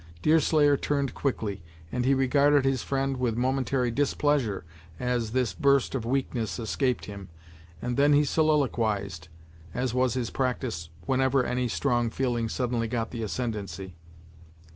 Deerslayer 0.23 0.75
turned 0.77 1.13
quickly, 1.13 1.61
and 1.91 2.05
he 2.05 2.15
regarded 2.15 2.65
his 2.65 2.81
friend 2.81 3.17
with 3.17 3.37
momentary 3.37 3.91
displeasure 3.91 4.65
as 4.99 5.31
this 5.31 5.53
burst 5.53 5.93
of 5.93 6.05
weakness 6.07 6.57
escaped 6.57 7.05
him, 7.05 7.29
and 7.83 7.97
then 7.97 8.11
he 8.13 8.25
soliloquized, 8.25 9.27
as 9.75 9.93
was 9.93 10.15
his 10.15 10.31
practice 10.31 10.89
whenever 11.05 11.43
any 11.43 11.67
strong 11.67 12.09
feeling 12.09 12.49
suddenly 12.49 12.87
got 12.87 13.11
the 13.11 13.21
ascendancy. 13.21 13.93